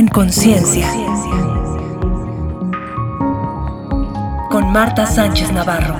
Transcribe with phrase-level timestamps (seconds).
[0.00, 0.88] En conciencia.
[4.50, 5.94] Con Marta Sánchez Navarro.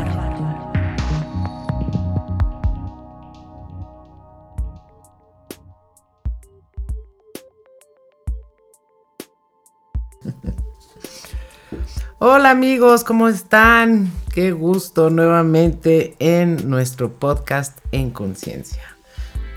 [12.21, 14.11] Hola amigos, ¿cómo están?
[14.33, 18.97] Qué gusto nuevamente en nuestro podcast En Conciencia.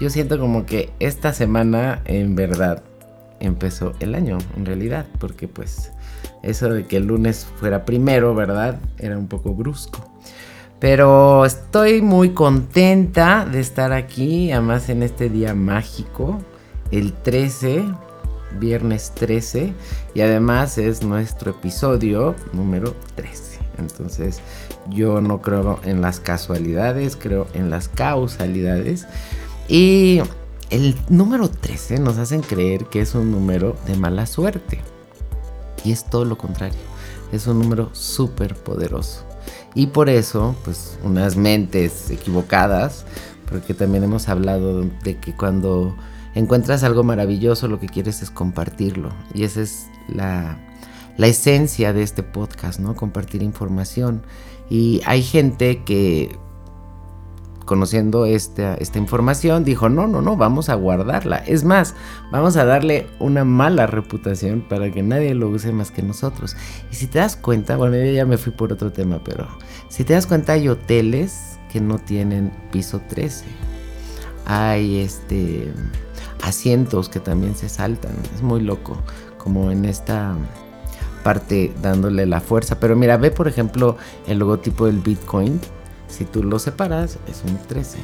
[0.02, 2.84] Yo siento como que esta semana en verdad
[3.44, 5.92] empezó el año, en realidad, porque pues
[6.42, 8.80] eso de que el lunes fuera primero, ¿verdad?
[8.98, 10.10] Era un poco brusco.
[10.80, 16.40] Pero estoy muy contenta de estar aquí, además en este día mágico,
[16.92, 17.86] el 13,
[18.60, 19.74] viernes 13,
[20.14, 23.60] y además es nuestro episodio número 13.
[23.78, 24.42] Entonces
[24.90, 29.08] yo no creo en las casualidades, creo en las causalidades.
[29.68, 30.22] Y
[30.70, 34.82] el número 13 nos hacen creer que es un número de mala suerte.
[35.84, 36.80] Y es todo lo contrario.
[37.32, 39.26] Es un número súper poderoso.
[39.76, 43.06] Y por eso, pues unas mentes equivocadas,
[43.50, 45.96] porque también hemos hablado de que cuando
[46.36, 49.10] encuentras algo maravilloso lo que quieres es compartirlo.
[49.34, 50.58] Y esa es la,
[51.18, 52.96] la esencia de este podcast, ¿no?
[52.96, 54.24] Compartir información.
[54.70, 56.38] Y hay gente que
[57.66, 61.38] conociendo esta, información, dijo, no, no, no, vamos a guardarla.
[61.38, 61.96] Es más,
[62.32, 66.56] vamos a darle una mala reputación para que nadie lo use más que nosotros.
[66.92, 69.48] Y si te das cuenta, bueno, ya me fui por otro tema, pero
[69.90, 73.46] si te das cuenta hay hoteles que no tienen piso 13.
[74.46, 75.72] Hay este
[76.42, 78.12] asientos que también se saltan.
[78.36, 78.98] Es muy loco,
[79.38, 80.36] como en esta
[81.24, 82.80] parte dándole la fuerza.
[82.80, 83.98] Pero mira, ve por ejemplo
[84.28, 85.60] el logotipo del Bitcoin
[86.14, 87.98] si tú lo separas, es un 13.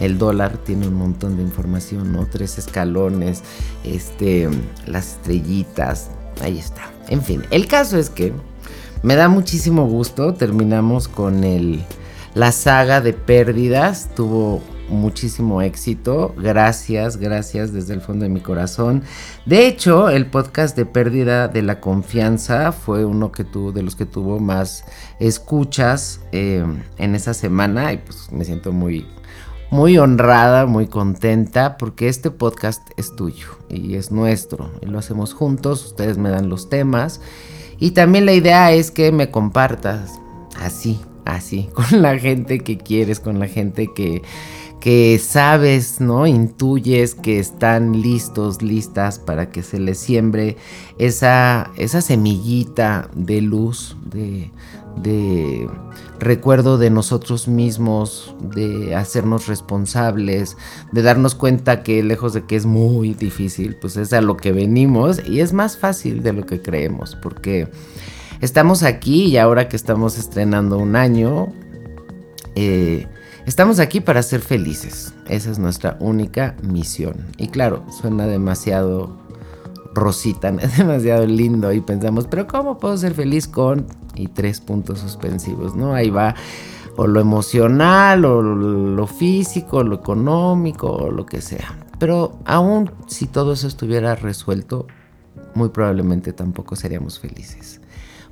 [0.00, 2.26] El dólar tiene un montón de información, ¿no?
[2.26, 3.42] Tres escalones,
[3.84, 4.48] este,
[4.86, 6.10] las estrellitas,
[6.42, 6.92] ahí está.
[7.08, 8.32] En fin, el caso es que
[9.02, 10.34] me da muchísimo gusto.
[10.34, 11.84] Terminamos con el,
[12.34, 14.08] la saga de pérdidas.
[14.16, 14.62] Tuvo
[14.94, 16.34] muchísimo éxito.
[16.38, 19.02] Gracias, gracias desde el fondo de mi corazón.
[19.44, 23.96] De hecho, el podcast de pérdida de la confianza fue uno que tuvo, de los
[23.96, 24.84] que tuvo más
[25.20, 26.64] escuchas eh,
[26.96, 29.06] en esa semana y pues me siento muy,
[29.70, 35.34] muy honrada, muy contenta porque este podcast es tuyo y es nuestro y lo hacemos
[35.34, 35.84] juntos.
[35.84, 37.20] Ustedes me dan los temas
[37.78, 40.20] y también la idea es que me compartas
[40.60, 44.22] así, así, con la gente que quieres, con la gente que
[44.84, 46.26] que sabes, ¿no?
[46.26, 50.58] Intuyes que están listos, listas para que se les siembre
[50.98, 54.50] esa, esa semillita de luz, de,
[55.02, 55.66] de
[56.20, 60.58] recuerdo de nosotros mismos, de hacernos responsables,
[60.92, 64.52] de darnos cuenta que lejos de que es muy difícil, pues es a lo que
[64.52, 67.70] venimos y es más fácil de lo que creemos, porque
[68.42, 71.54] estamos aquí y ahora que estamos estrenando un año,
[72.54, 73.06] eh,
[73.46, 75.12] Estamos aquí para ser felices.
[75.28, 77.26] Esa es nuestra única misión.
[77.36, 79.18] Y claro, suena demasiado
[79.92, 85.00] rosita, es demasiado lindo y pensamos, pero ¿cómo puedo ser feliz con y tres puntos
[85.00, 85.76] suspensivos?
[85.76, 85.94] ¿No?
[85.94, 86.34] Ahí va
[86.96, 91.76] o lo emocional, o lo físico, lo económico, o lo que sea.
[91.98, 94.86] Pero aún si todo eso estuviera resuelto,
[95.54, 97.80] muy probablemente tampoco seríamos felices.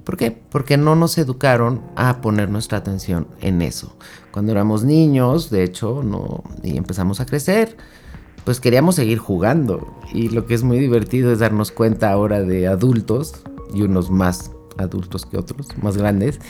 [0.05, 0.31] ¿Por qué?
[0.31, 3.97] Porque no nos educaron a poner nuestra atención en eso.
[4.31, 7.77] Cuando éramos niños, de hecho, no, y empezamos a crecer,
[8.45, 9.97] pues queríamos seguir jugando.
[10.13, 13.35] Y lo que es muy divertido es darnos cuenta ahora de adultos,
[13.75, 16.41] y unos más adultos que otros, más grandes,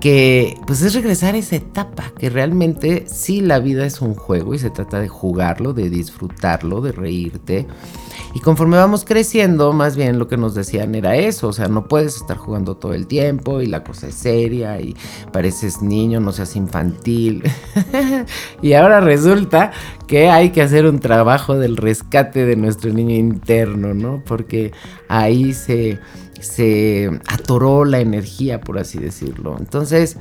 [0.00, 4.54] que pues es regresar a esa etapa, que realmente sí la vida es un juego
[4.54, 7.66] y se trata de jugarlo, de disfrutarlo, de reírte.
[8.34, 11.88] Y conforme vamos creciendo, más bien lo que nos decían era eso, o sea, no
[11.88, 14.94] puedes estar jugando todo el tiempo y la cosa es seria y
[15.32, 17.42] pareces niño, no seas infantil.
[18.62, 19.72] y ahora resulta
[20.06, 24.22] que hay que hacer un trabajo del rescate de nuestro niño interno, ¿no?
[24.26, 24.72] Porque
[25.08, 25.98] ahí se
[26.40, 29.56] se atoró la energía, por así decirlo.
[29.58, 30.16] Entonces,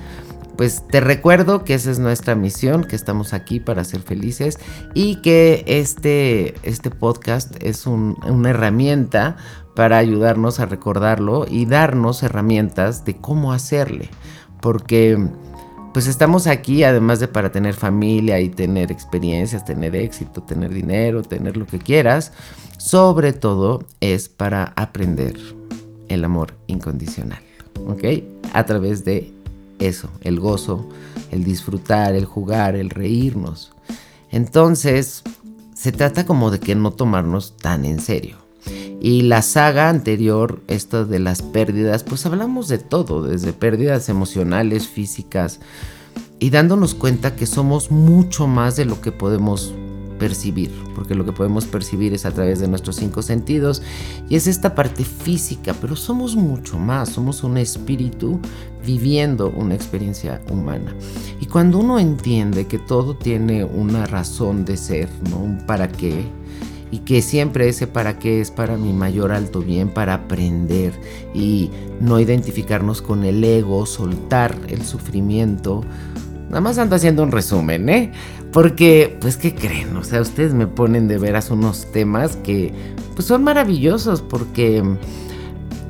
[0.57, 4.57] pues te recuerdo que esa es nuestra misión, que estamos aquí para ser felices
[4.93, 9.37] y que este, este podcast es una herramienta
[9.75, 14.09] para ayudarnos a recordarlo y darnos herramientas de cómo hacerle.
[14.61, 15.17] Porque
[15.93, 21.21] pues estamos aquí además de para tener familia y tener experiencias, tener éxito, tener dinero,
[21.21, 22.31] tener lo que quieras.
[22.77, 25.35] Sobre todo es para aprender
[26.09, 27.41] el amor incondicional,
[27.87, 28.03] ¿ok?
[28.53, 29.33] A través de
[29.79, 30.87] eso, el gozo,
[31.31, 33.71] el disfrutar, el jugar, el reírnos.
[34.31, 35.23] Entonces,
[35.75, 38.37] se trata como de que no tomarnos tan en serio.
[39.01, 44.87] Y la saga anterior, esto de las pérdidas, pues hablamos de todo, desde pérdidas emocionales,
[44.87, 45.59] físicas,
[46.39, 49.75] y dándonos cuenta que somos mucho más de lo que podemos
[50.17, 53.81] percibir, porque lo que podemos percibir es a través de nuestros cinco sentidos
[54.29, 58.39] y es esta parte física, pero somos mucho más, somos un espíritu
[58.85, 60.95] viviendo una experiencia humana.
[61.39, 65.37] Y cuando uno entiende que todo tiene una razón de ser, ¿no?
[65.37, 66.25] Un para qué,
[66.91, 70.93] y que siempre ese para qué es para mi mayor alto bien, para aprender
[71.33, 71.69] y
[71.99, 75.83] no identificarnos con el ego, soltar el sufrimiento.
[76.47, 78.11] Nada más ando haciendo un resumen, ¿eh?
[78.55, 79.97] Porque, pues, ¿qué creen?
[79.97, 82.73] O sea, ustedes me ponen de veras unos temas que,
[83.13, 84.81] pues, son maravillosos porque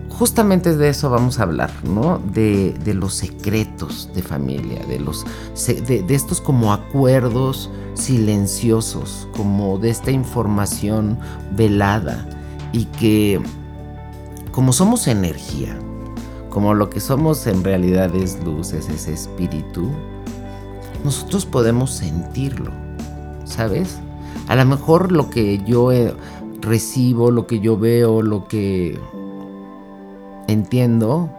[0.09, 2.17] justamente de eso vamos a hablar, ¿no?
[2.33, 5.27] De, los secretos de familia, de, los,
[5.67, 11.19] de, estos como acuerdos silenciosos, como de esta información
[11.51, 12.27] velada
[12.71, 13.39] y que
[14.51, 15.77] como somos energía,
[16.49, 19.91] como lo que somos en realidad es luz, es espíritu,
[21.05, 22.71] nosotros podemos sentirlo,
[23.45, 23.99] ¿sabes?
[24.47, 26.13] A lo mejor lo que yo eh,
[26.61, 28.99] recibo, lo que yo veo, lo que
[30.47, 31.29] entiendo,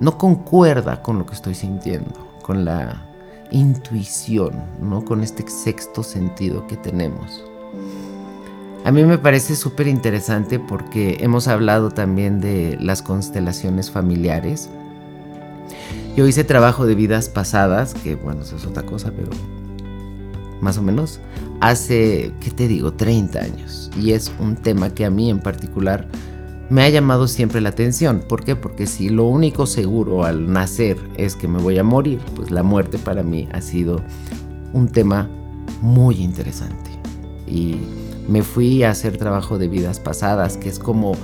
[0.00, 3.06] no concuerda con lo que estoy sintiendo, con la
[3.52, 5.04] intuición, ¿no?
[5.04, 7.44] Con este sexto sentido que tenemos.
[8.84, 14.68] A mí me parece súper interesante porque hemos hablado también de las constelaciones familiares.
[16.16, 19.30] Yo hice trabajo de vidas pasadas, que bueno, eso es otra cosa, pero
[20.60, 21.20] más o menos,
[21.60, 23.90] hace, ¿qué te digo?, 30 años.
[24.00, 26.06] Y es un tema que a mí en particular
[26.70, 28.24] me ha llamado siempre la atención.
[28.28, 28.56] ¿Por qué?
[28.56, 32.62] Porque si lo único seguro al nacer es que me voy a morir, pues la
[32.62, 34.00] muerte para mí ha sido
[34.72, 35.28] un tema
[35.82, 36.90] muy interesante.
[37.46, 37.76] Y
[38.28, 41.16] me fui a hacer trabajo de vidas pasadas, que es como,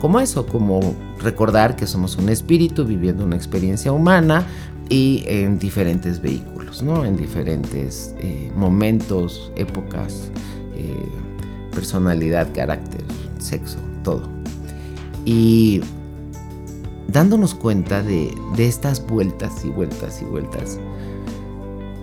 [0.00, 4.46] como eso, como recordar que somos un espíritu viviendo una experiencia humana
[4.88, 7.04] y en diferentes vehículos, ¿no?
[7.04, 10.30] En diferentes eh, momentos, épocas,
[10.74, 11.08] eh,
[11.72, 13.02] personalidad, carácter,
[13.38, 14.28] sexo, todo.
[15.24, 15.80] Y
[17.08, 20.78] dándonos cuenta de, estas vueltas y vueltas y vueltas,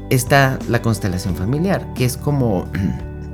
[0.09, 2.67] está la constelación familiar, que es como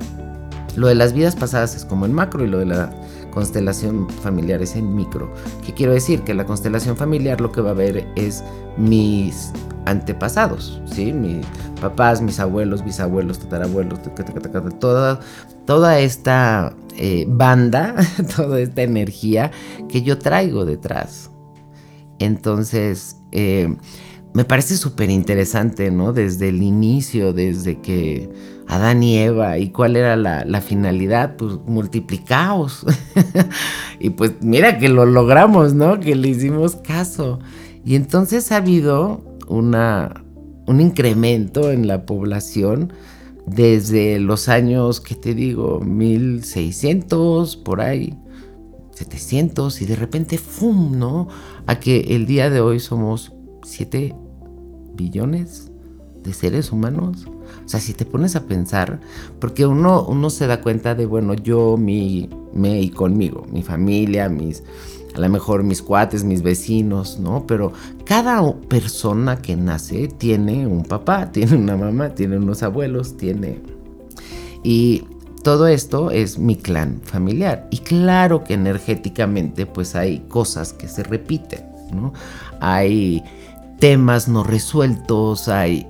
[0.76, 2.92] lo de las vidas pasadas es como en macro y lo de la
[3.30, 5.32] constelación familiar es en micro.
[5.64, 6.22] ¿Qué quiero decir?
[6.22, 8.42] Que la constelación familiar lo que va a ver es
[8.76, 9.52] mis
[9.86, 11.12] antepasados, ¿sí?
[11.12, 11.44] Mis
[11.80, 14.00] papás, mis abuelos, bisabuelos, tatarabuelos,
[14.78, 15.20] toda,
[15.66, 17.94] toda esta eh, banda,
[18.36, 19.50] toda esta energía
[19.88, 21.30] que yo traigo detrás.
[22.18, 23.74] Entonces, eh,
[24.32, 26.12] me parece súper interesante, ¿no?
[26.12, 28.30] Desde el inicio, desde que
[28.70, 31.34] Adán y Eva, ¿y cuál era la, finalidad?
[31.34, 32.86] Pues multiplicaos.
[33.98, 35.98] y pues mira que lo logramos, ¿no?
[35.98, 37.40] Que le hicimos caso.
[37.84, 40.22] Y entonces ha habido una,
[40.68, 42.92] un incremento en la población
[43.44, 45.80] desde los años, ¿qué te digo?
[45.80, 48.16] 1600, por ahí,
[48.92, 50.96] 700, y de repente, ¡fum!
[50.96, 51.26] ¿no?
[51.66, 53.32] A que el día de hoy somos
[53.64, 54.14] 7
[54.94, 55.72] billones
[56.22, 57.26] de seres humanos.
[57.70, 58.98] Sea, si te pones a pensar,
[59.38, 64.28] porque uno, uno se da cuenta de, bueno, yo, mi, me y conmigo, mi familia,
[64.28, 64.64] mis
[65.14, 67.46] a lo mejor mis cuates, mis vecinos, ¿no?
[67.46, 67.72] Pero
[68.04, 73.60] cada persona que nace tiene un papá, tiene una mamá, tiene unos abuelos, tiene...
[74.64, 75.04] Y
[75.44, 77.68] todo esto es mi clan familiar.
[77.70, 82.12] Y claro que energéticamente pues hay cosas que se repiten, ¿no?
[82.58, 83.22] Hay
[83.78, 85.86] temas no resueltos, hay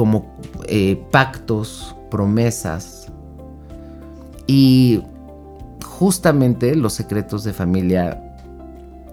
[0.00, 0.34] como
[0.66, 3.12] eh, pactos, promesas.
[4.46, 5.02] Y
[5.84, 8.18] justamente los secretos de familia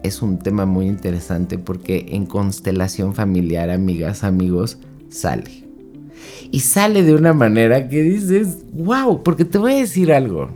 [0.01, 4.77] es un tema muy interesante porque en constelación familiar, amigas, amigos,
[5.10, 5.65] sale.
[6.51, 10.51] Y sale de una manera que dices, wow, porque te voy a decir algo.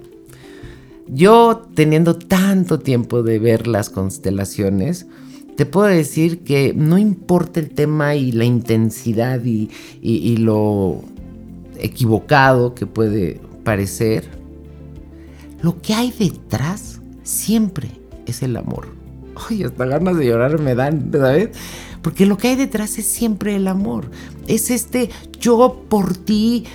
[1.09, 5.07] Yo teniendo tanto tiempo de ver las constelaciones,
[5.55, 9.69] te puedo decir que no importa el tema y la intensidad y,
[10.37, 11.01] lo
[11.77, 14.29] equivocado que puede parecer,
[15.61, 17.89] lo que hay detrás siempre
[18.25, 19.01] es el amor
[19.49, 21.49] ay, hasta ganas de llorar me dan, ¿sabes?
[22.01, 24.09] Porque lo que hay detrás es siempre el amor.
[24.47, 26.65] Es este, yo por ti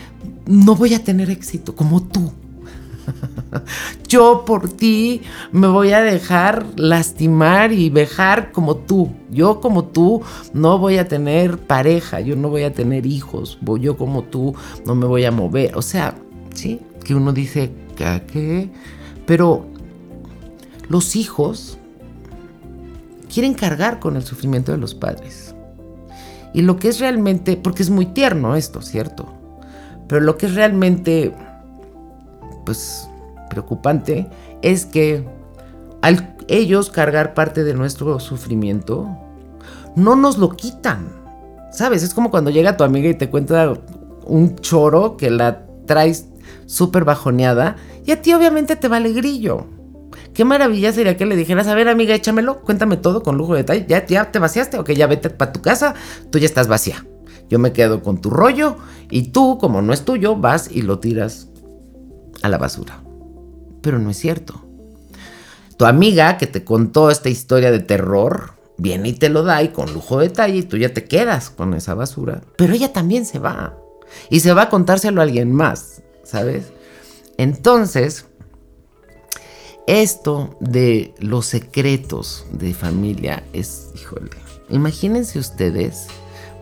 [0.47, 2.33] no voy a tener éxito como tú.
[4.08, 5.22] Yo por ti
[5.52, 9.10] me voy a dejar lastimar y vejar como tú.
[9.30, 10.22] Yo como tú
[10.52, 13.58] no voy a tener pareja, yo no voy a tener hijos.
[13.80, 15.76] Yo como tú no me voy a mover.
[15.76, 16.14] O sea,
[16.54, 18.70] sí, que uno dice, ¿qué?
[19.26, 19.66] Pero
[20.88, 21.78] los hijos
[23.32, 25.54] quieren cargar con el sufrimiento de los padres.
[26.54, 29.32] Y lo que es realmente, porque es muy tierno esto, ¿cierto?
[30.08, 31.34] Pero lo que es realmente,
[32.66, 33.08] pues,
[33.49, 34.28] preocupante
[34.61, 35.25] es que
[36.02, 39.08] al ellos cargar parte de nuestro sufrimiento,
[39.96, 41.08] no nos lo quitan.
[41.73, 42.02] ¿Sabes?
[42.02, 43.75] Es como cuando llega tu amiga y te cuenta
[44.25, 46.26] un choro que la traes
[46.66, 49.66] súper bajoneada y a ti obviamente te vale grillo.
[50.32, 53.61] Qué maravilla sería que le dijeras, a ver amiga, échamelo, cuéntame todo con lujo de
[53.61, 53.87] detalle.
[53.88, 54.78] ¿Ya, ya te vaciaste?
[54.78, 55.94] Ok, ya vete para tu casa,
[56.30, 57.04] tú ya estás vacía.
[57.49, 58.76] Yo me quedo con tu rollo
[59.11, 61.49] y tú, como no es tuyo, vas y lo tiras
[62.46, 63.02] a la basura.
[63.82, 64.62] Pero no es cierto.
[65.76, 69.68] Tu amiga que te contó esta historia de terror, viene y te lo da y
[69.68, 72.42] con lujo de detalle y tú ya te quedas con esa basura.
[72.56, 73.76] Pero ella también se va.
[74.30, 76.72] Y se va a contárselo a alguien más, ¿sabes?
[77.36, 78.26] Entonces,
[79.86, 84.30] esto de los secretos de familia es, híjole,
[84.70, 86.06] imagínense ustedes,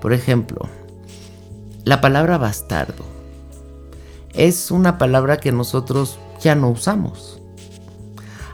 [0.01, 0.69] por ejemplo,
[1.85, 3.14] la palabra bastardo.
[4.35, 7.41] Es una palabra que nosotros ya no usamos.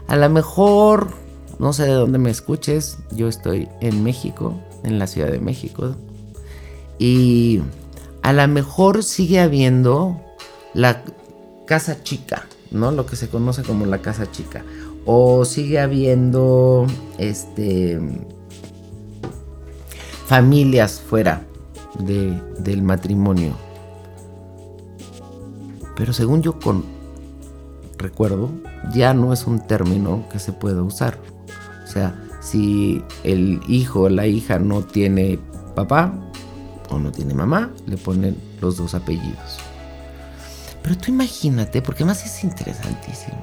[0.07, 1.11] A lo mejor,
[1.59, 5.95] no sé de dónde me escuches, yo estoy en México, en la Ciudad de México,
[6.99, 7.61] y
[8.21, 10.21] a lo mejor sigue habiendo
[10.73, 11.03] la
[11.65, 12.91] casa chica, ¿no?
[12.91, 14.63] Lo que se conoce como la casa chica.
[15.05, 16.85] O sigue habiendo
[17.17, 17.99] este
[20.27, 21.43] familias fuera
[21.99, 23.70] del matrimonio.
[25.95, 26.83] Pero según yo con
[27.97, 28.49] recuerdo,
[28.93, 31.17] ya no es un término que se pueda usar.
[31.83, 35.39] O sea, si el hijo o la hija no tiene
[35.75, 36.13] papá
[36.89, 39.59] o no tiene mamá, le ponen los dos apellidos.
[40.81, 43.37] Pero tú imagínate, porque más es interesantísimo.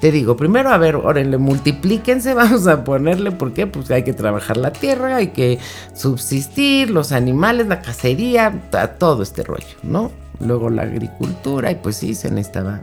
[0.00, 3.66] Te digo, primero, a ver, órenle, multiplíquense, vamos a ponerle, ¿por qué?
[3.66, 5.58] Pues hay que trabajar la tierra, hay que
[5.94, 10.10] subsistir, los animales, la cacería, todo este rollo, ¿no?
[10.40, 12.80] Luego la agricultura, y pues sí, se necesitaba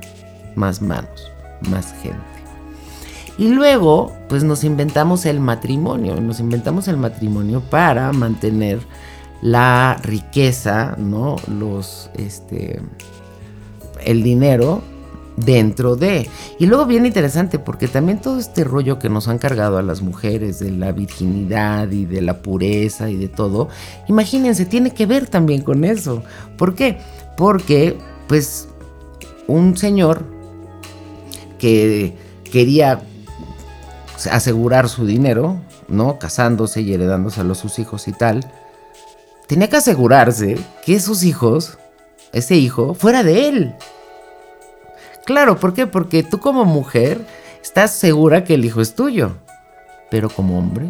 [0.56, 1.32] más manos,
[1.70, 2.18] más gente.
[3.38, 8.80] Y luego, pues nos inventamos el matrimonio, nos inventamos el matrimonio para mantener
[9.42, 11.38] la riqueza, ¿no?
[11.48, 12.80] Los, este,
[14.04, 14.84] el dinero
[15.38, 16.30] dentro de.
[16.60, 20.02] Y luego bien interesante, porque también todo este rollo que nos han cargado a las
[20.02, 23.70] mujeres de la virginidad y de la pureza y de todo,
[24.08, 26.24] imagínense, tiene que ver también con eso.
[26.58, 27.00] ¿Por qué?
[27.42, 28.68] Porque, pues,
[29.48, 30.24] un señor
[31.58, 33.02] que quería
[34.30, 36.20] asegurar su dinero, ¿no?
[36.20, 38.48] Casándose y heredándose a sus hijos y tal,
[39.48, 41.80] tenía que asegurarse que sus hijos,
[42.32, 43.76] ese hijo, fuera de él.
[45.26, 45.88] Claro, ¿por qué?
[45.88, 47.26] Porque tú como mujer
[47.64, 49.38] estás segura que el hijo es tuyo,
[50.12, 50.86] pero como hombre.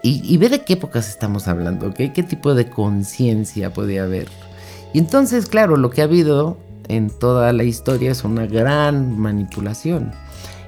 [0.00, 4.28] Y, ve de qué épocas estamos hablando, ¿Qué tipo de conciencia podía haber?
[4.92, 6.56] Y entonces, claro, lo que ha habido
[6.88, 10.12] en toda la historia es una gran manipulación.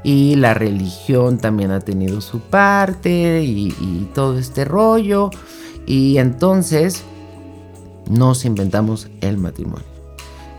[0.03, 5.31] Y la religión también ha tenido su parte y, todo este rollo.
[5.87, 7.03] Y entonces
[8.09, 9.87] nos inventamos el matrimonio.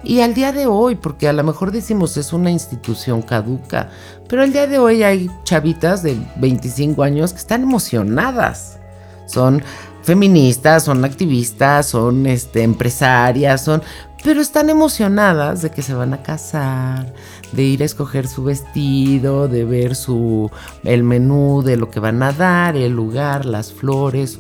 [0.04, 3.92] Y al día de hoy, porque a lo mejor decimos es una institución caduca,
[4.28, 8.80] pero al día de hoy hay chavitas de 25 años que están emocionadas.
[9.28, 9.64] Son
[10.04, 13.82] feministas, son activistas, son este, empresarias, son
[14.24, 17.14] pero están emocionadas de que se van a casar,
[17.52, 20.52] de ir a escoger su vestido, de ver su
[20.84, 24.40] el menú de lo que van a dar, el lugar, las flores.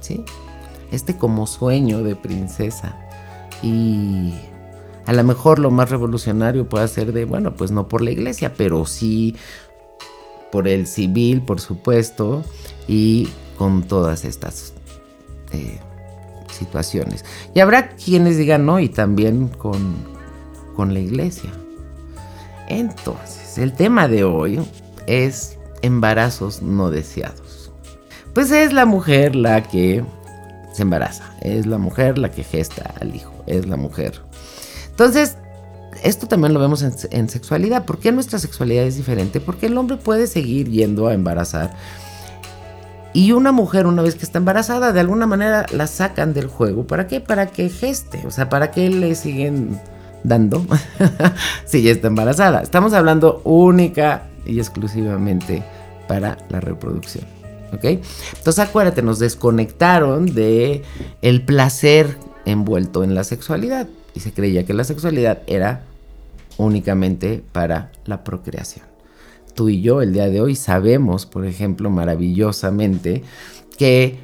[0.00, 0.24] ¿Sí?
[0.92, 2.96] Este como sueño de princesa.
[3.62, 4.34] Y
[5.06, 8.52] a lo mejor lo más revolucionario puede ser de, bueno, pues no por la iglesia,
[8.56, 9.34] pero sí
[10.52, 12.44] por el civil, por supuesto,
[12.86, 14.72] y con todas estas
[15.52, 15.78] eh,
[16.50, 17.24] situaciones.
[17.54, 19.94] Y habrá quienes digan no y también con,
[20.76, 21.50] con la iglesia.
[22.68, 24.60] Entonces, el tema de hoy
[25.06, 27.70] es embarazos no deseados.
[28.32, 30.04] Pues es la mujer la que
[30.72, 34.20] se embaraza, es la mujer la que gesta al hijo, es la mujer.
[34.90, 35.36] Entonces,
[36.02, 37.84] esto también lo vemos en, en, sexualidad.
[37.84, 39.40] ¿Por qué nuestra sexualidad es diferente?
[39.40, 41.74] Porque el hombre puede seguir yendo a embarazar
[43.14, 46.84] y una mujer, una vez que está embarazada, de alguna manera la sacan del juego.
[46.84, 47.20] ¿Para qué?
[47.20, 48.26] Para que geste.
[48.26, 49.80] O sea, ¿para qué le siguen
[50.24, 50.66] dando
[51.64, 52.60] si ya está embarazada?
[52.60, 55.62] Estamos hablando única y exclusivamente
[56.08, 57.24] para la reproducción.
[57.72, 57.84] ¿Ok?
[57.84, 60.82] Entonces acuérdate, nos desconectaron de
[61.22, 63.86] el placer envuelto en la sexualidad.
[64.14, 65.82] Y se creía que la sexualidad era
[66.56, 68.93] únicamente para la procreación.
[69.54, 73.22] Tú y yo el día de hoy sabemos, por ejemplo, maravillosamente,
[73.78, 74.18] que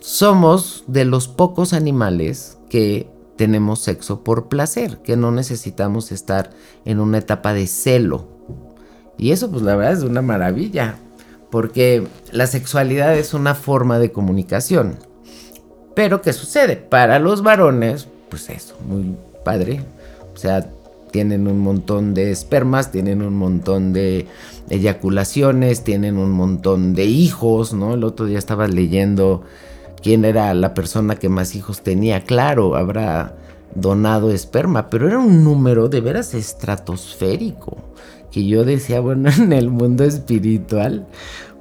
[0.00, 6.50] somos de los pocos animales que tenemos sexo por placer, que no necesitamos estar
[6.84, 8.26] en una etapa de celo.
[9.18, 10.96] Y eso pues la verdad es una maravilla,
[11.50, 14.96] porque la sexualidad es una forma de comunicación.
[15.94, 16.76] Pero ¿qué sucede?
[16.76, 19.82] Para los varones, pues eso, muy padre.
[20.34, 20.70] O sea,
[21.16, 24.26] tienen un montón de espermas, tienen un montón de
[24.68, 27.94] eyaculaciones, tienen un montón de hijos, ¿no?
[27.94, 29.40] El otro día estaba leyendo
[30.02, 32.24] quién era la persona que más hijos tenía.
[32.24, 33.34] Claro, habrá
[33.74, 37.78] donado esperma, pero era un número de veras estratosférico.
[38.30, 41.06] Que yo decía, bueno, en el mundo espiritual,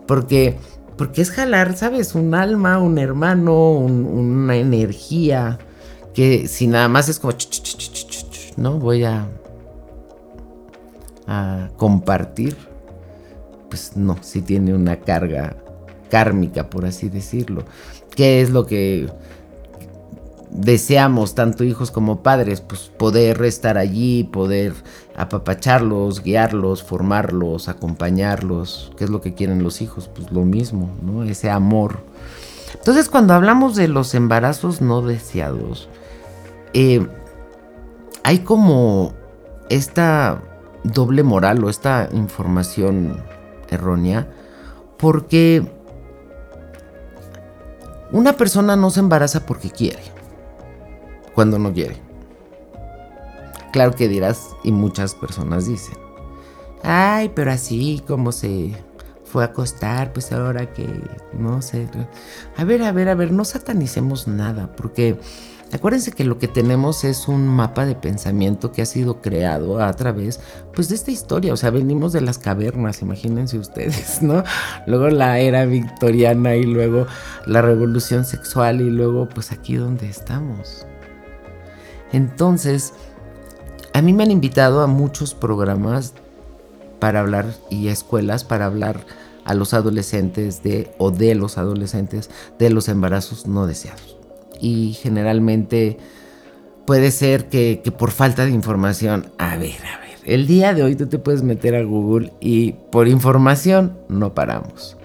[0.06, 0.58] porque,
[0.98, 2.14] porque es jalar, ¿sabes?
[2.14, 5.60] Un alma, un hermano, una energía,
[6.14, 7.34] que si nada más es como,
[8.58, 9.30] no voy a,
[11.28, 12.56] a compartir,
[13.70, 15.56] pues no, si tiene una carga
[16.10, 17.66] kármica, por así decirlo
[18.16, 19.10] qué es lo que
[20.50, 24.74] deseamos, tanto hijos como padres, pues poder estar allí, poder
[25.16, 28.92] apapacharlos, guiarlos, formarlos, acompañarlos.
[28.98, 30.10] ¿Qué es lo que quieren los hijos?
[30.14, 31.24] Pues lo mismo, ¿no?
[31.24, 32.00] Ese amor.
[32.74, 35.90] Entonces cuando hablamos de los embarazos no deseados,
[36.74, 37.06] eh,
[38.24, 39.14] hay como
[39.70, 40.42] esta
[40.94, 43.24] doble moral o esta información
[43.70, 44.28] errónea,
[44.98, 45.66] porque
[48.12, 50.04] una persona no se embaraza porque quiere,
[51.34, 51.98] cuando no quiere.
[53.72, 55.98] Claro que dirás, y muchas personas dicen,
[56.84, 58.74] ay, pero así como se
[59.26, 60.88] fue a acostar, pues ahora que
[61.34, 61.90] no sé.
[62.56, 65.20] A ver, a ver, a ver, no satanicemos nada, porque
[65.76, 69.92] Acuérdense que lo que tenemos es un mapa de pensamiento que ha sido creado a
[69.92, 70.40] través
[70.74, 74.46] pues de esta historia, o sea, venimos de las cavernas, imagínense ustedes, ¿no?
[74.88, 77.08] Luego la era victoriana y luego
[77.46, 80.86] la revolución sexual y luego pues aquí donde estamos.
[82.14, 82.94] Entonces,
[83.92, 86.14] a mí me han invitado a muchos programas
[87.00, 89.06] para hablar y a escuelas para hablar
[89.44, 94.15] a los adolescentes de o de los adolescentes de los embarazos no deseados
[94.62, 95.98] y generalmente
[96.86, 100.96] puede ser que, por falta de información, a ver, a ver, el día de hoy
[100.96, 104.98] tú te puedes meter a Google y por información no paramos.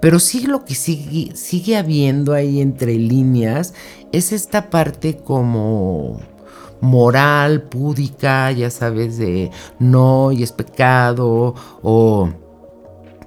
[0.00, 3.74] Pero sí lo que sigue, sigue habiendo ahí entre líneas
[4.12, 6.20] es esta parte como
[6.80, 12.30] moral, púdica, ya sabes, de no y es pecado, o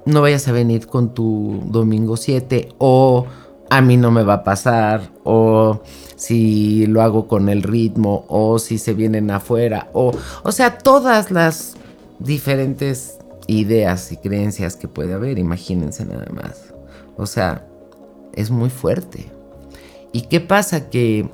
[0.06, 3.26] no vayas a venir con tu domingo 7, o
[3.72, 5.80] a mí no me va a pasar, o
[6.14, 11.30] si lo hago con el ritmo, o si se vienen afuera, o, o sea, todas
[11.30, 11.76] las
[12.18, 16.74] diferentes ideas y creencias que puede haber, imagínense nada más.
[17.16, 17.66] O sea,
[18.34, 19.32] es muy fuerte.
[20.12, 20.90] ¿Y qué pasa?
[20.90, 21.30] Que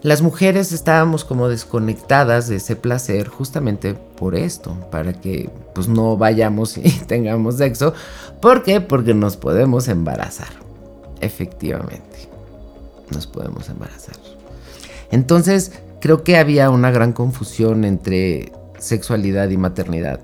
[0.00, 6.16] las mujeres estábamos como desconectadas de ese placer justamente por esto, para que pues no
[6.16, 7.92] vayamos y tengamos sexo.
[8.40, 8.80] ¿Por qué?
[8.80, 10.61] Porque nos podemos embarazar
[11.22, 12.28] efectivamente
[13.10, 14.16] nos podemos embarazar.
[15.10, 20.20] Entonces, creo que había una gran confusión entre sexualidad y maternidad.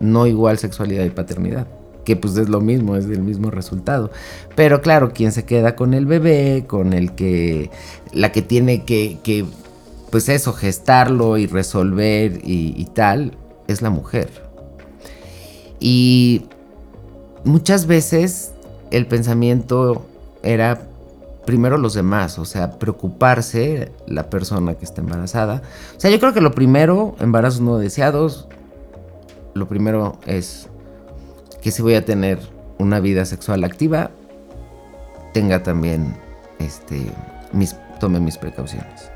[0.00, 1.66] No igual sexualidad y paternidad,
[2.04, 4.10] que pues es lo mismo, es el mismo resultado.
[4.56, 7.70] Pero claro, quien se queda con el bebé, con el que,
[8.12, 9.46] la que tiene que,
[10.10, 13.36] pues eso, gestarlo y resolver y tal,
[13.68, 14.28] es la mujer.
[15.78, 16.46] Y
[17.44, 18.52] muchas veces
[18.92, 20.06] el pensamiento
[20.42, 20.82] era
[21.46, 25.62] primero los demás, o sea, preocuparse la persona que está embarazada.
[25.96, 28.46] O sea, yo creo que lo primero, embarazos no deseados,
[29.54, 30.68] lo primero es
[31.62, 32.38] que si voy a tener
[32.78, 34.10] una vida sexual activa,
[35.32, 36.14] tenga también,
[36.58, 37.06] este,
[37.52, 39.10] mis, tome mis precauciones.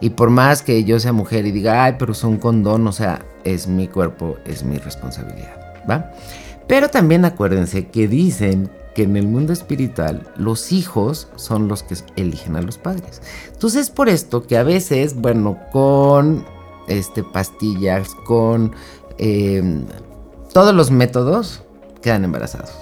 [0.00, 2.92] Y por más que yo sea mujer y diga, ay, pero es un condón, o
[2.92, 5.54] sea, es mi cuerpo, es mi responsabilidad,
[5.88, 6.12] ¿va?
[6.66, 11.96] Pero también acuérdense que dicen que en el mundo espiritual los hijos son los que
[12.16, 13.22] eligen a los padres.
[13.52, 16.44] Entonces por esto que a veces, bueno, con
[16.88, 18.72] este, pastillas, con
[19.18, 19.84] em,
[20.52, 21.62] todos los métodos,
[22.02, 22.72] quedan embarazados.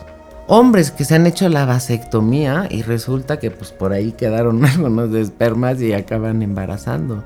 [0.48, 5.12] Hombres que se han hecho la vasectomía y resulta que pues por ahí quedaron algunos
[5.12, 7.22] de espermas y acaban embarazando.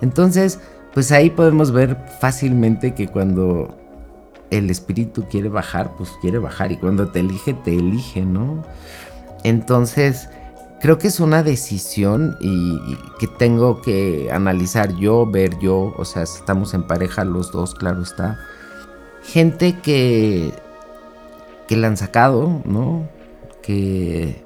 [0.00, 0.60] Entonces,
[0.94, 3.77] pues ahí podemos ver fácilmente que cuando
[4.50, 6.72] el espíritu quiere bajar, pues quiere bajar.
[6.72, 8.62] Y cuando te elige, te elige, ¿no?
[9.44, 10.28] Entonces,
[10.80, 12.78] creo que es una decisión y,
[13.18, 15.94] que tengo que analizar yo, ver yo.
[15.96, 18.38] O sea, estamos en pareja los dos, claro está.
[19.22, 20.52] gente que,
[21.66, 23.08] que la han sacado, ¿no?
[23.62, 24.42] Que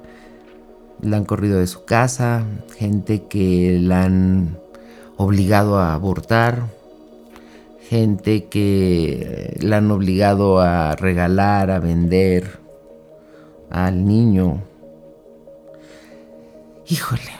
[1.01, 2.43] la han corrido de su casa,
[2.77, 4.57] gente que la han
[5.17, 6.63] obligado a abortar,
[7.93, 12.59] gente que la han obligado a regalar, a vender
[13.69, 14.63] al niño.
[16.87, 17.31] Híjole,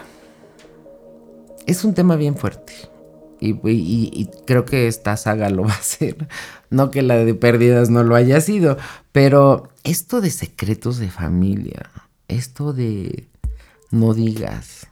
[1.65, 2.73] es un tema bien fuerte.
[3.39, 6.27] Y, creo que esta saga lo va a hacer.
[6.69, 8.77] No que la de pérdidas no lo haya sido,
[9.11, 11.89] pero esto de secretos de familia,
[12.27, 13.27] esto de
[13.89, 14.85] no digas.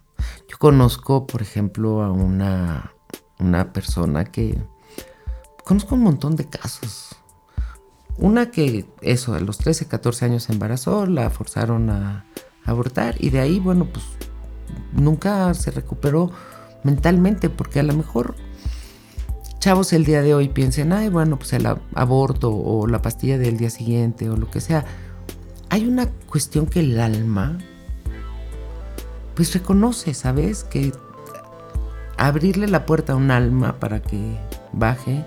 [0.49, 2.93] Yo conozco, por ejemplo, a una,
[3.37, 4.57] una persona que...
[5.63, 7.15] Conozco un montón de casos.
[8.17, 12.25] Una que, eso, a los 13, 14 años se embarazó, la forzaron a
[12.65, 14.05] abortar y de ahí, bueno, pues
[14.93, 16.31] nunca se recuperó
[16.83, 18.35] mentalmente, porque a lo mejor
[19.59, 23.57] chavos el día de hoy piensen, ay, bueno, pues el aborto o la pastilla del
[23.57, 24.85] día siguiente o lo que sea.
[25.69, 27.59] Hay una cuestión que el alma,
[29.35, 30.63] pues reconoce, ¿sabes?
[30.63, 30.91] Que
[32.17, 34.37] abrirle la puerta a un alma para que
[34.73, 35.23] baje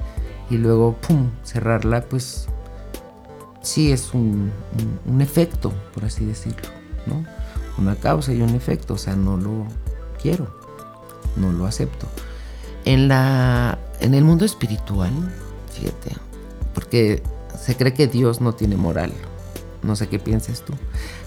[0.55, 2.47] y luego, ¡pum!, cerrarla, pues
[3.63, 4.53] sí es un,
[5.07, 6.69] un efecto, por así decirlo,
[7.07, 7.25] ¿no?
[7.79, 9.67] Una causa y un efecto, o sea, no lo
[10.21, 10.65] quiero
[11.37, 12.07] no lo acepto.
[12.85, 15.13] En, la, en el mundo espiritual,
[15.73, 16.13] fíjate,
[16.75, 17.23] porque
[17.59, 19.13] se cree que Dios no tiene moral.
[19.83, 20.75] No sé qué piensas tú.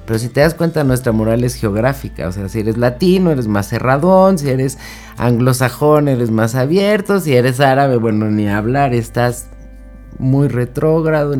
[0.07, 2.29] Pero si te das cuenta, nuestra moral es geográfica.
[2.29, 4.37] O sea, si eres latino, eres más cerradón.
[4.37, 4.77] Si eres
[5.17, 7.19] anglosajón, eres más abierto.
[7.19, 9.49] Si eres árabe, bueno, ni hablar, estás
[10.17, 11.35] muy retrógrado.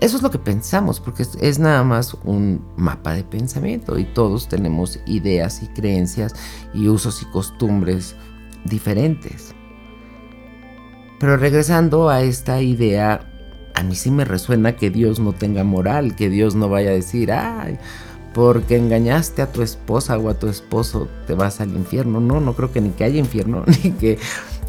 [0.00, 4.48] Eso es lo que pensamos, porque es, nada más un mapa de pensamiento y todos
[4.48, 6.34] tenemos ideas y creencias
[6.74, 8.16] y usos y costumbres
[8.64, 9.54] diferentes.
[11.20, 13.29] Pero regresando a esta idea,
[13.74, 16.94] a mí sí me resuena que Dios no tenga moral, que Dios no vaya a
[16.94, 17.78] decir, ay,
[18.32, 22.20] porque engañaste a tu esposa o a tu esposo te vas al infierno.
[22.20, 24.18] No, no creo que ni que haya infierno, ni que...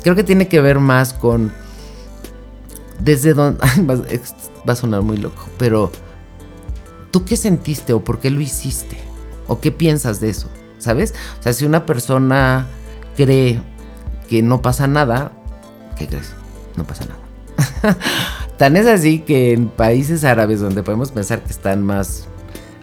[0.04, 1.52] Creo que tiene que ver más con
[3.00, 3.60] desde donde...
[4.68, 5.92] Va a sonar muy loco, pero
[7.10, 8.98] ¿tú qué sentiste o por qué lo hiciste?
[9.48, 10.50] ¿O qué piensas de eso?
[10.78, 11.16] ¿Sabes?
[11.40, 12.68] O sea, si una persona
[13.16, 13.60] cree
[14.30, 15.32] que no pasa nada,
[15.98, 16.34] ¿qué crees?
[16.76, 17.98] No pasa nada.
[18.62, 22.28] Tan es así que en países árabes donde podemos pensar que están más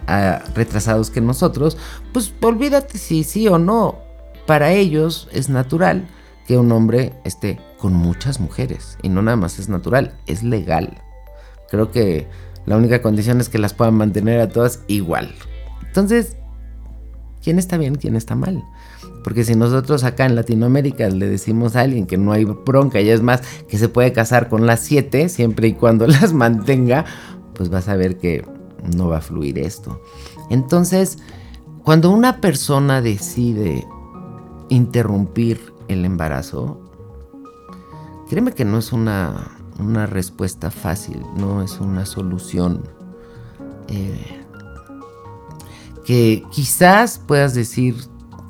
[0.07, 1.77] ah, retrasados que nosotros,
[2.11, 3.97] pues olvídate si sí o no.
[4.45, 6.09] Para ellos es natural
[6.45, 8.97] que un hombre esté con muchas mujeres.
[9.03, 11.01] Y no nada más es natural, es legal.
[11.69, 12.27] Creo que
[12.65, 15.33] la única condición es que las puedan mantener a todas igual.
[15.87, 16.35] Entonces,
[17.41, 18.61] ¿quién está bien, quién está mal?
[19.23, 23.09] Porque si nosotros acá en Latinoamérica le decimos a alguien que no hay bronca y
[23.09, 27.05] es más, que se puede casar con las siete siempre y cuando las mantenga,
[27.53, 28.45] pues vas a ver que
[28.95, 30.01] no va a fluir esto.
[30.49, 31.17] Entonces,
[31.83, 33.85] cuando una persona decide
[34.69, 36.79] interrumpir el embarazo,
[38.29, 39.55] créeme que no es una,
[40.07, 42.83] respuesta fácil, no es una solución
[43.87, 44.39] eh,
[46.05, 47.95] que quizás puedas decir,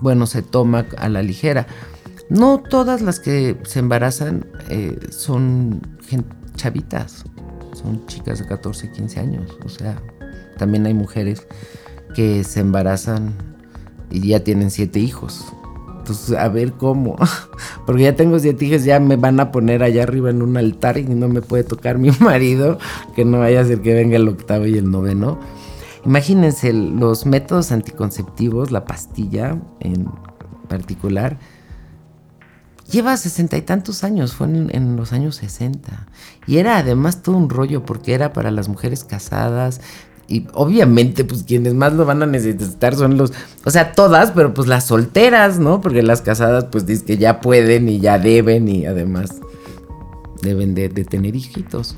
[0.01, 1.67] bueno, se toma a la ligera.
[2.29, 5.81] No todas las que se embarazan eh, son
[6.55, 7.23] chavitas,
[7.73, 9.57] son chicas de 14, 15 años.
[9.65, 10.01] O sea,
[10.57, 11.47] también hay mujeres
[12.15, 13.33] que se embarazan
[14.11, 15.45] y ya tienen siete hijos.
[16.05, 17.15] Pues, a ver cómo.
[17.85, 20.97] Porque ya tengo siete hijos, ya me van a poner allá arriba en un altar
[20.97, 22.79] y no me puede tocar mi marido,
[23.15, 25.39] que no vaya a ser que venga el octavo y el noveno.
[26.05, 30.07] Imagínense los métodos anticonceptivos, la pastilla en
[30.67, 31.37] particular,
[32.89, 36.07] lleva sesenta y tantos años, fue en, los años 60.
[36.47, 39.81] Y era además todo un rollo porque era para las mujeres casadas,
[40.29, 43.33] y obviamente, pues quienes más lo van a necesitar son los,
[43.65, 45.81] o sea, todas, pero pues las solteras, ¿no?
[45.81, 49.37] Porque las casadas, pues dicen que ya pueden y ya deben y además
[50.43, 51.95] deben de, tener hijitos.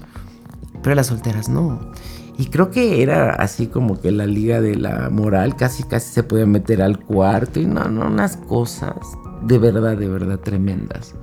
[0.81, 1.91] Pero las solteras no.
[2.41, 6.23] Y creo que era así como que la liga de la moral casi casi se
[6.23, 8.95] podía meter al cuarto y no, no, unas cosas
[9.43, 11.13] de verdad, de verdad tremendas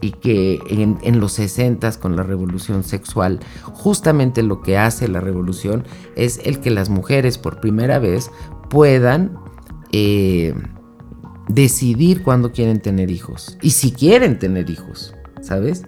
[0.00, 3.40] y que en, los 60 con la revolución sexual,
[3.72, 5.82] justamente lo que hace la revolución
[6.14, 8.30] es el que las mujeres por primera vez
[8.70, 9.36] puedan
[9.90, 10.54] eh,
[11.48, 15.82] decidir cuándo quieren tener hijos y si quieren tener hijos, ¿sabes?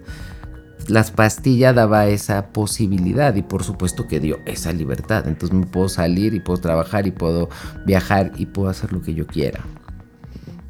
[0.88, 5.26] Las pastillas daba esa posibilidad y por supuesto que dio esa libertad.
[5.26, 7.48] Entonces me puedo salir y puedo trabajar y puedo
[7.86, 9.64] viajar y puedo hacer lo que yo quiera.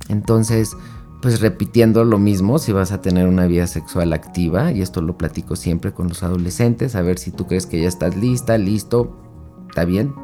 [0.09, 0.77] Entonces,
[1.23, 5.17] pues repitiendo lo mismo, si vas a tener una vida sexual activa, y esto lo
[5.17, 9.17] platico siempre con los adolescentes, a ver si tú crees que ya estás lista, listo,
[9.69, 10.15] está bien.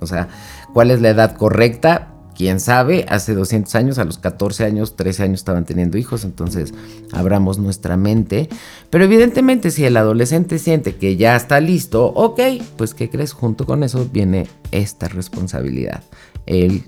[0.00, 0.28] O sea,
[0.72, 2.15] ¿cuál es la edad correcta?
[2.36, 6.74] Quién sabe, hace 200 años, a los 14 años, 13 años estaban teniendo hijos, entonces
[7.12, 8.48] abramos nuestra mente.
[8.90, 12.40] Pero evidentemente si el adolescente siente que ya está listo, ok,
[12.76, 13.32] pues ¿qué crees?
[13.32, 16.02] Junto con eso viene esta responsabilidad,
[16.44, 16.84] el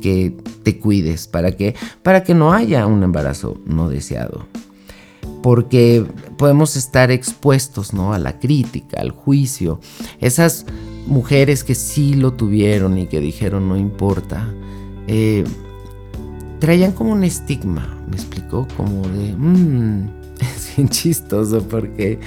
[0.00, 1.74] que te cuides, ¿para qué?
[2.02, 4.46] Para que no haya un embarazo no deseado.
[5.42, 6.04] Porque
[6.38, 8.12] podemos estar expuestos ¿no?
[8.12, 9.80] a la crítica, al juicio.
[10.20, 10.66] Esas
[11.06, 14.48] mujeres que sí lo tuvieron y que dijeron no importa,
[15.06, 15.44] eh,
[16.58, 20.08] traían como un estigma, me explicó, como de, mmm,
[20.40, 22.18] es bien chistoso porque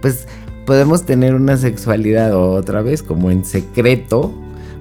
[0.00, 0.26] pues
[0.64, 4.32] podemos tener una sexualidad otra vez como en secreto,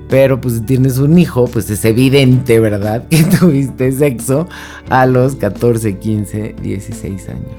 [0.09, 3.07] pero pues si tienes un hijo, pues es evidente, ¿verdad?
[3.09, 4.47] Que tuviste sexo
[4.89, 7.51] a los 14, 15, 16 años.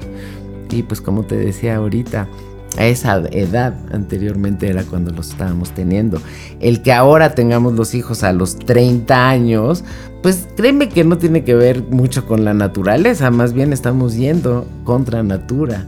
[0.71, 2.27] Y pues como te decía ahorita,
[2.77, 6.21] a esa edad anteriormente era cuando los estábamos teniendo.
[6.59, 9.83] El que ahora tengamos los hijos a los 30 años,
[10.21, 14.65] pues créeme que no tiene que ver mucho con la naturaleza, más bien estamos yendo
[14.83, 15.85] contra natura.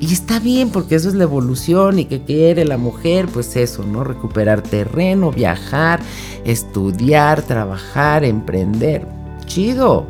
[0.00, 3.84] Y está bien porque eso es la evolución y que quiere la mujer, pues eso,
[3.84, 4.04] ¿no?
[4.04, 6.00] Recuperar terreno, viajar,
[6.44, 9.06] estudiar, trabajar, emprender.
[9.46, 10.06] Chido.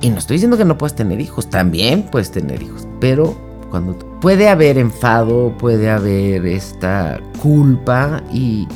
[0.00, 3.36] Y no estoy diciendo que no puedas tener hijos, también puedes tener hijos, pero
[3.70, 8.68] cuando puede haber enfado, puede haber esta culpa y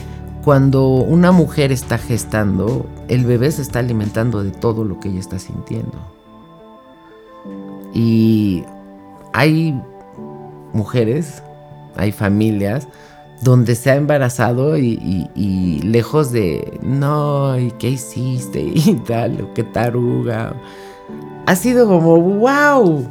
[0.42, 5.20] cuando una mujer está gestando, el bebé se está alimentando de todo lo que ella
[5.20, 5.98] está sintiendo.
[7.94, 8.64] Y
[9.32, 9.80] hay
[10.72, 11.42] mujeres,
[11.96, 12.88] hay familias
[13.42, 18.60] donde se ha embarazado y, lejos de, no, ¿y qué hiciste?
[18.74, 20.54] Y tal, qué taruga.
[21.46, 23.06] Ha sido como, wow,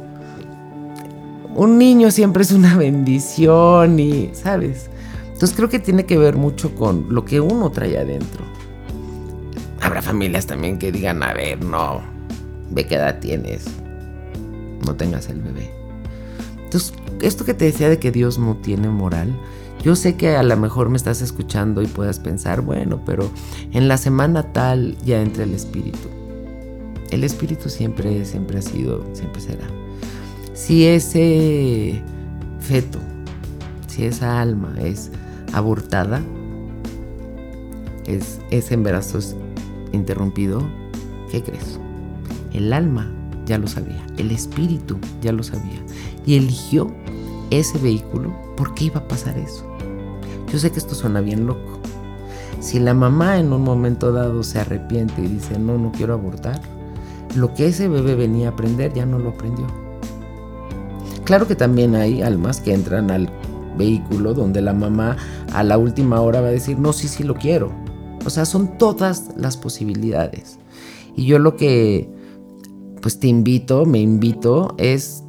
[1.54, 4.90] un niño siempre es una bendición y, ¿sabes?
[5.32, 8.44] Entonces creo que tiene que ver mucho con lo que uno trae adentro.
[9.80, 12.00] Habrá familias también que digan, a ver, no,
[12.70, 13.64] ve qué edad tienes,
[14.86, 15.70] no tengas el bebé.
[16.64, 19.38] Entonces, esto que te decía de que Dios no tiene moral,
[19.82, 23.30] yo sé que a lo mejor me estás escuchando y puedas pensar, bueno, pero
[23.72, 26.08] en la semana tal ya entra el Espíritu.
[27.10, 29.83] El Espíritu siempre, siempre ha sido, siempre será
[30.54, 32.00] si ese
[32.60, 33.00] feto,
[33.88, 35.10] si esa alma es
[35.52, 36.22] abortada,
[38.06, 39.36] es, ese embarazo es
[39.92, 40.62] interrumpido,
[41.30, 41.78] ¿qué crees?
[42.52, 43.10] El alma
[43.46, 45.82] ya lo sabía, el espíritu ya lo sabía
[46.24, 46.90] y eligió
[47.50, 49.66] ese vehículo porque iba a pasar eso.
[50.52, 51.80] Yo sé que esto suena bien loco.
[52.60, 56.62] Si la mamá en un momento dado se arrepiente y dice, no, no quiero abortar,
[57.34, 59.83] lo que ese bebé venía a aprender ya no lo aprendió
[61.24, 63.30] Claro que también hay almas que entran al
[63.76, 65.16] vehículo donde la mamá
[65.52, 67.72] a la última hora va a decir, no, sí, sí lo quiero.
[68.24, 70.58] O sea, son todas las posibilidades.
[71.16, 72.10] Y yo lo que
[73.00, 75.24] pues te invito, me invito, es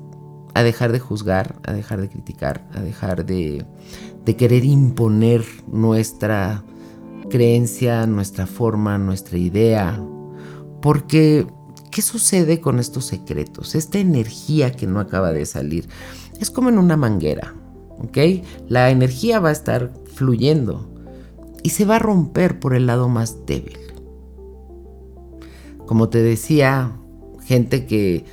[0.54, 3.66] a dejar de juzgar, a dejar de criticar, a dejar de,
[4.24, 6.64] de querer imponer nuestra
[7.30, 10.02] creencia, nuestra forma, nuestra idea.
[10.82, 11.46] Porque
[11.96, 13.74] ¿Qué sucede con estos secretos?
[13.74, 15.88] Esta energía que no acaba de salir.
[16.42, 17.56] Es como en una manguera,
[18.00, 18.18] ¿ok?
[18.68, 20.90] La energía va a estar fluyendo
[21.64, 23.78] y se va a romper por el lado más débil.
[25.86, 26.92] Como te decía,
[27.46, 28.26] gente que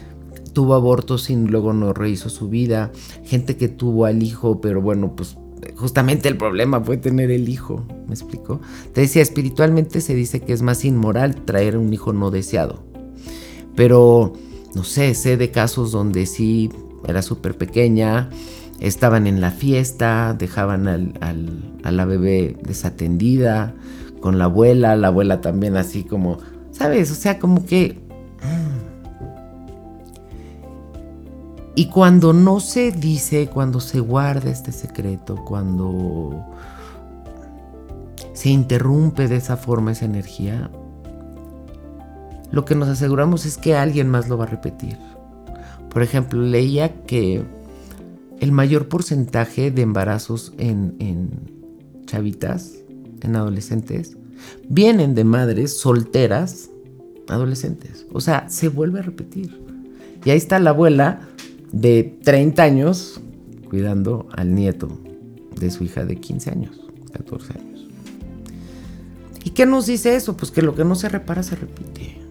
[0.52, 2.90] tuvo abortos y luego no rehizo su vida,
[3.22, 5.38] gente que tuvo al hijo, pero bueno, pues
[5.76, 8.60] justamente el problema fue tener el hijo, ¿me explico?
[8.92, 12.90] Te decía, espiritualmente se dice que es más inmoral traer un hijo no deseado.
[13.74, 14.34] Pero,
[14.74, 16.70] no sé, sé de casos donde sí
[17.06, 18.30] era súper pequeña,
[18.80, 23.74] estaban en la fiesta, dejaban a la bebé desatendida,
[24.20, 26.38] con la abuela, la abuela también así como,
[26.70, 27.10] ¿sabes?
[27.10, 28.00] O sea, como que...
[28.42, 28.72] Mm.
[31.74, 36.44] Y cuando no se dice, cuando se guarda este secreto, cuando
[38.34, 40.70] se interrumpe de esa forma esa energía,
[42.52, 44.98] lo que nos aseguramos es que alguien más lo va a repetir.
[45.88, 47.42] Por ejemplo, leía que
[48.40, 51.28] el mayor porcentaje de embarazos en,
[52.06, 52.74] chavitas,
[53.22, 54.16] en adolescentes,
[54.68, 56.70] vienen de madres solteras
[57.28, 58.06] adolescentes.
[58.12, 59.58] O sea, se vuelve a repetir.
[60.24, 61.20] Y ahí está la abuela
[61.72, 63.20] de 30 años
[63.68, 65.00] cuidando al nieto
[65.58, 66.80] de su hija de 15 años,
[67.12, 67.86] 14 años.
[69.44, 70.36] ¿Y qué nos dice eso?
[70.36, 72.21] Pues que lo que no se repara se repite.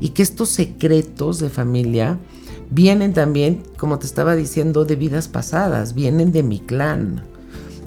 [0.00, 2.18] Y que estos secretos de familia
[2.70, 7.22] vienen también, como te estaba diciendo, de vidas pasadas, vienen de mi clan.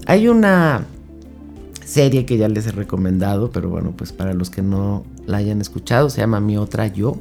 [0.06, 0.86] Hay una
[1.84, 5.62] serie que ya les he recomendado, pero bueno, pues para los que no la hayan
[5.62, 7.18] escuchado, se llama Mi otra yo.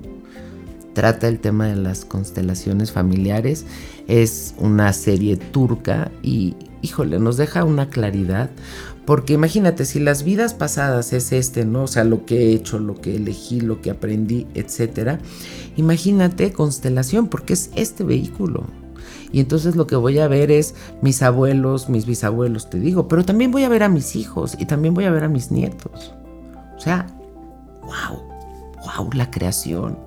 [0.94, 3.66] Trata el tema de las constelaciones familiares.
[4.06, 8.50] Es una serie turca y, híjole, nos deja una claridad.
[9.06, 11.84] Porque imagínate, si las vidas pasadas es este, ¿no?
[11.84, 15.18] O sea, lo que he hecho, lo que elegí, lo que aprendí, etcétera.
[15.76, 18.64] Imagínate constelación, porque es este vehículo.
[19.30, 23.24] Y entonces lo que voy a ver es mis abuelos, mis bisabuelos, te digo, pero
[23.24, 26.14] también voy a ver a mis hijos y también voy a ver a mis nietos.
[26.76, 27.08] O sea,
[27.82, 28.22] wow,
[28.84, 29.98] wow, la creación,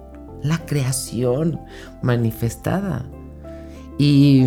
[0.44, 1.60] la creación
[2.02, 3.06] manifestada.
[3.98, 4.46] Y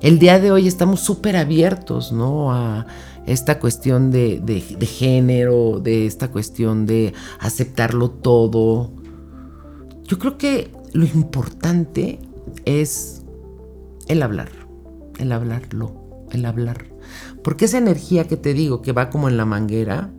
[0.00, 2.52] el día de hoy estamos súper abiertos, ¿no?
[2.52, 2.86] A
[3.26, 8.92] esta cuestión de, de, género, de esta cuestión de aceptarlo todo.
[10.04, 12.20] Yo creo que lo importante
[12.64, 13.24] es
[14.06, 14.50] el hablar,
[15.18, 16.86] el hablarlo, el hablar.
[17.42, 20.12] Porque esa energía que te digo que va como en la manguera,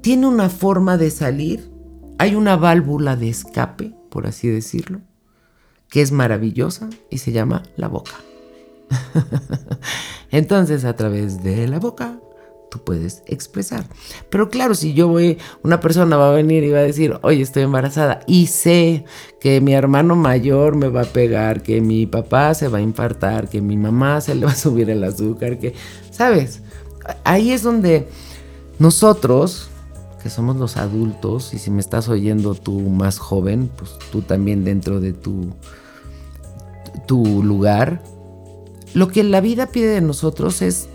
[0.00, 1.70] tiene una forma de salir,
[2.18, 5.00] hay una válvula de escape, por así decirlo,
[5.88, 8.12] que es maravillosa y se llama la boca.
[10.30, 12.18] Entonces a través de la boca
[12.72, 13.84] tú puedes expresar.
[14.30, 17.42] Pero claro, si yo voy, una persona va a venir y va a decir, oye,
[17.42, 19.04] estoy embarazada y sé
[19.40, 23.50] que mi hermano mayor me va a pegar, que mi papá se va a infartar,
[23.50, 25.74] que mi mamá se le va a subir el azúcar, que,
[26.10, 26.62] ¿sabes?
[27.24, 28.08] Ahí es donde
[28.78, 29.68] nosotros,
[30.22, 34.64] que somos los adultos, y si me estás oyendo tú más joven, pues tú también
[34.64, 35.50] dentro de tu,
[37.06, 38.02] tu lugar,
[38.94, 40.88] lo que la vida pide de nosotros es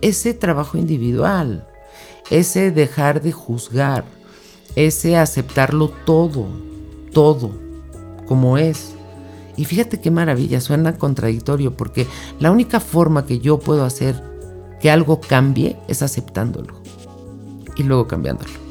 [0.00, 1.66] ese trabajo individual,
[2.30, 4.04] ese dejar de juzgar,
[4.76, 6.46] ese aceptarlo todo,
[7.12, 7.52] todo,
[8.26, 8.94] como es.
[9.56, 12.06] Y fíjate qué maravilla, suena contradictorio, porque
[12.40, 14.22] la única forma que yo puedo hacer
[14.80, 16.74] que algo cambie es aceptándolo
[17.76, 18.64] y luego cambiándolo.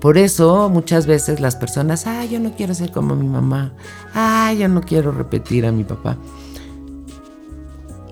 [0.00, 3.72] Por eso muchas veces las personas, ah, yo no quiero ser como mi mamá,
[4.14, 6.18] ah, yo no quiero repetir a mi papá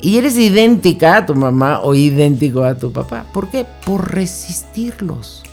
[0.03, 3.25] y eres idéntica a tu mamá o idéntico a tu papá.
[3.33, 3.65] ¿Por qué?
[3.87, 5.45] Por resistirlos.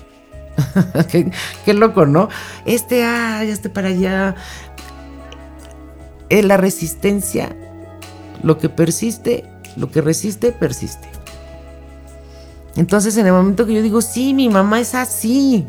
[1.65, 2.27] qué, loco, ¿no?
[2.65, 4.35] Este, ah, este para allá.
[6.29, 7.55] Es la resistencia,
[8.43, 9.45] lo que persiste,
[9.77, 11.07] lo que resiste, persiste.
[12.75, 15.65] Entonces, en el momento que yo digo, sí, mi mamá es así,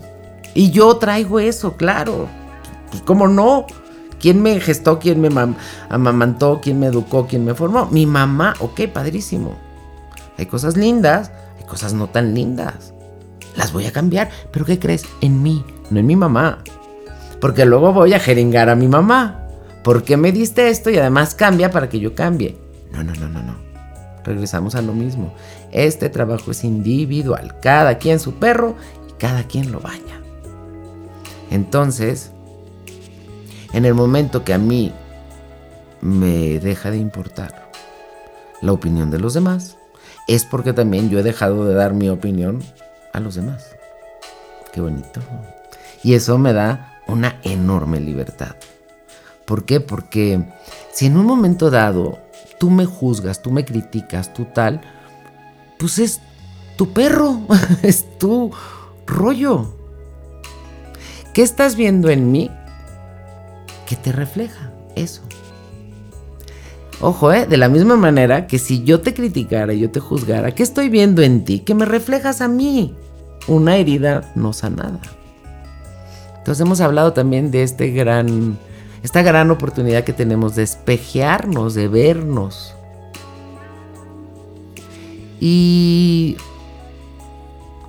[0.54, 2.28] y yo traigo eso, claro,
[2.90, 3.66] pues, ¿cómo no?
[4.20, 4.98] ¿Quién me gestó?
[4.98, 5.28] ¿Quién me
[5.88, 6.60] amamantó?
[6.62, 7.26] ¿Quién me educó?
[7.26, 7.86] ¿Quién me formó?
[7.86, 8.54] Mi mamá.
[8.60, 9.56] Ok, padrísimo.
[10.36, 12.92] Hay cosas lindas, hay cosas no tan lindas.
[13.56, 14.30] Las voy a cambiar.
[14.52, 15.06] Pero ¿qué crees?
[15.22, 16.58] En mí, no en mi mamá.
[17.40, 19.48] Porque luego voy a jeringar a mi mamá.
[19.82, 22.58] ¿Por qué me diste esto y además cambia para que yo cambie?
[22.92, 23.56] No, no, no, no, no.
[24.22, 25.32] Regresamos a lo mismo.
[25.72, 27.56] Este trabajo es individual.
[27.62, 28.76] Cada quien su perro
[29.08, 30.20] y cada quien lo baña.
[31.50, 32.32] Entonces,
[33.72, 34.92] en el momento que a mí
[36.00, 37.70] me deja de importar
[38.60, 39.76] la opinión de los demás,
[40.26, 42.62] es porque también yo he dejado de dar mi opinión
[43.12, 43.76] a los demás.
[44.72, 45.20] Qué bonito.
[46.02, 48.56] Y eso me da una enorme libertad.
[49.44, 49.80] ¿Por qué?
[49.80, 50.44] Porque
[50.92, 52.18] si en un momento dado
[52.58, 54.80] tú me juzgas, tú me criticas, tú tal,
[55.78, 56.20] pues es
[56.76, 57.40] tu perro,
[57.82, 58.52] es tu
[59.06, 59.74] rollo.
[61.34, 62.50] ¿Qué estás viendo en mí
[63.90, 65.20] que te refleja eso.
[67.00, 67.44] Ojo, ¿eh?
[67.44, 71.22] de la misma manera que si yo te criticara, yo te juzgara, ¿qué estoy viendo
[71.22, 71.58] en ti?
[71.58, 72.94] Que me reflejas a mí.
[73.48, 75.00] Una herida no sanada.
[76.38, 78.56] Entonces hemos hablado también de este gran,
[79.02, 82.76] esta gran oportunidad que tenemos de espejearnos, de vernos.
[85.40, 86.36] Y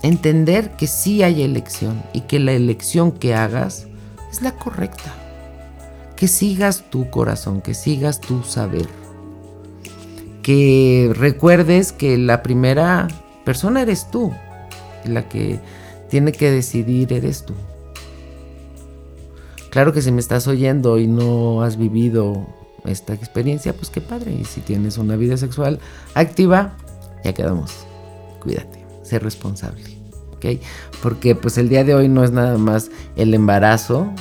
[0.02, 3.86] entender que sí hay elección y que la elección que hagas
[4.32, 5.21] es la correcta
[6.22, 8.88] que sigas tu corazón, que sigas tu saber.
[10.44, 13.08] Que recuerdes que la primera
[13.44, 14.32] persona eres tú.
[15.04, 15.60] La que
[16.12, 17.56] tiene que decidir eres tú.
[19.72, 22.46] Claro que si me estás oyendo y no has vivido
[22.86, 24.32] esta experiencia, pues qué padre.
[24.32, 25.80] Y si tienes una vida sexual
[26.14, 26.78] activa,
[27.24, 27.88] ya quedamos.
[28.40, 30.02] Cuídate, sé responsable.
[31.02, 34.12] Porque pues el día de hoy no es nada más el embarazo,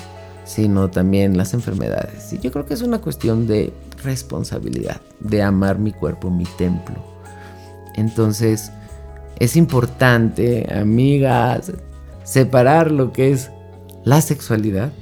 [0.51, 2.33] sino también las enfermedades.
[2.33, 3.73] Y yo creo que es una cuestión de
[4.03, 6.97] responsabilidad, de amar mi cuerpo, mi templo.
[7.95, 8.73] Entonces,
[9.39, 11.73] es importante, amigas,
[12.25, 13.53] separar lo que es
[14.05, 14.93] la sexualidad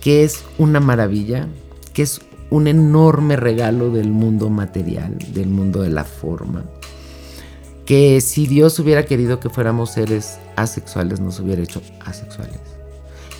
[0.00, 1.48] que es una maravilla,
[1.92, 6.64] que es un enorme regalo del mundo material, del mundo de la forma.
[7.84, 12.75] Que si Dios hubiera querido que fuéramos seres asexuales, nos hubiera hecho asexuales.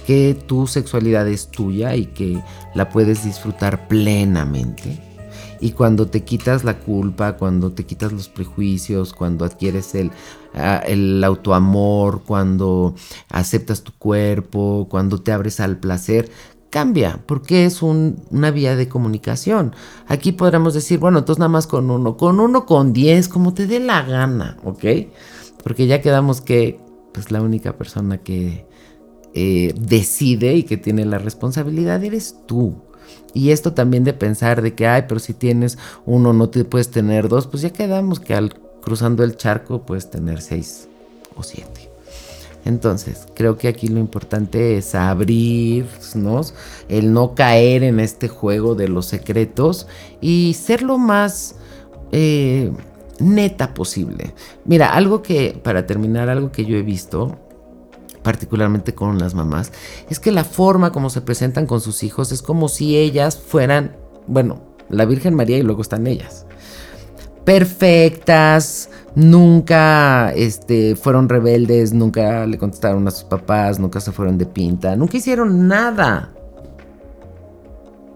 [0.07, 2.41] Que tu sexualidad es tuya y que
[2.75, 5.03] la puedes disfrutar plenamente.
[5.61, 10.11] Y cuando te quitas la culpa, cuando te quitas los prejuicios, cuando adquieres el,
[10.55, 12.95] ah, el autoamor, cuando
[13.31, 16.31] aceptas tu cuerpo, cuando te abres al placer,
[16.71, 19.75] cambia, porque es una vía de comunicación.
[20.07, 23.67] Aquí podremos decir, bueno, entonces nada más con uno, con uno, con diez, como te
[23.67, 24.85] dé la gana, ¿ok?
[25.63, 26.79] Porque ya quedamos que,
[27.13, 28.67] pues la única persona que
[29.39, 32.75] eh, decide y que tiene la responsabilidad eres tú.
[33.35, 35.77] Y esto también de pensar de que, ay, pero si tienes
[36.07, 40.11] uno, no te puedes tener dos, pues ya quedamos que al cruzando el charco puedes
[40.11, 40.89] tener seis
[41.37, 41.91] o siete.
[42.65, 46.55] Entonces, creo que aquí lo importante es abrirnos,
[46.89, 49.87] el no caer en este juego de los secretos
[50.23, 51.57] y ser lo más
[52.11, 52.73] eh,
[53.21, 54.33] neta posible.
[54.65, 57.39] Mira, algo que, para terminar, algo que yo he visto,
[58.27, 59.71] particularmente con las mamás,
[60.11, 63.95] es que la forma como se presentan con sus hijos es como si ellas fueran,
[64.27, 66.45] bueno, la Virgen María y luego están ellas
[67.45, 74.47] perfectas, nunca este, fueron rebeldes, nunca le contestaron a sus papás, nunca se fueron de
[74.47, 76.33] pinta, nunca hicieron nada.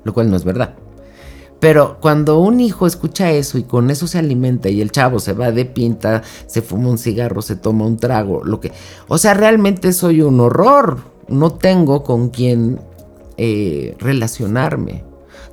[0.03, 0.75] Lo cual no es verdad.
[1.61, 5.35] Pero cuando un hijo escucha eso y con eso se alimenta y el chavo se
[5.35, 8.73] va de pinta, se fuma un cigarro, se toma un trago, lo que...
[9.09, 10.99] O sea, realmente soy un horror.
[11.29, 12.81] No tengo con quién
[13.37, 15.05] eh, relacionarme.